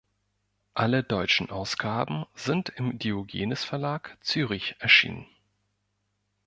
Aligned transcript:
Alle 0.73 1.03
deutschen 1.03 1.51
Ausgaben 1.51 2.25
sind 2.33 2.69
im 2.69 2.97
Diogenes 2.97 3.63
Verlag, 3.63 4.17
Zürich, 4.21 4.75
erschienen. 4.79 5.27